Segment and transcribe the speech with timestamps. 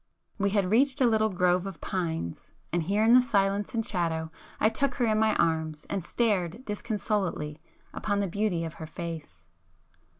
[0.39, 4.67] We had reached a little grove of pines,—and here in the silence and shadow I
[4.67, 7.61] took her in my arms and stared disconsolately
[7.93, 9.47] upon the beauty of her face.